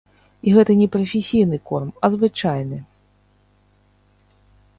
[0.47, 2.81] І гэта не прафесійны корм, а звычайны.